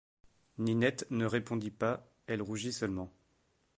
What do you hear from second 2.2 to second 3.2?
elle rougit seulement.